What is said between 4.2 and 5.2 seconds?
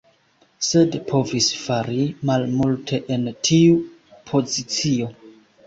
pozicio.